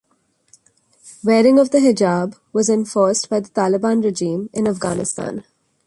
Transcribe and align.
Wearing 1.23 1.59
of 1.59 1.69
the 1.69 1.77
hijab 1.77 2.33
was 2.53 2.71
enforced 2.71 3.29
by 3.29 3.39
the 3.41 3.49
Taliban 3.49 4.03
regime 4.03 4.49
in 4.51 4.67
Afghanistan. 4.67 5.43